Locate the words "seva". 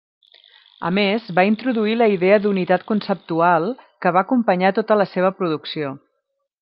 5.13-5.33